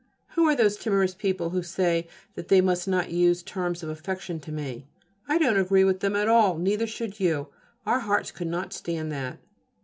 Who 0.29 0.45
are 0.45 0.55
those 0.55 0.77
timorous 0.77 1.13
people 1.13 1.51
who 1.51 1.61
say 1.61 2.07
that 2.33 2.47
they 2.47 2.59
must 2.59 2.87
not 2.87 3.11
use 3.11 3.43
terms 3.43 3.83
of 3.83 3.89
affection 3.89 4.39
to 4.39 4.51
me? 4.51 4.87
I 5.27 5.37
don't 5.37 5.59
agree 5.59 5.83
with 5.83 5.99
them 5.99 6.15
at 6.15 6.27
all, 6.27 6.57
neither 6.57 6.87
should 6.87 7.19
you. 7.19 7.49
Our 7.85 7.99
hearts 7.99 8.31
could 8.31 8.47
not 8.47 8.73
stand 8.73 9.11
that. 9.11 9.37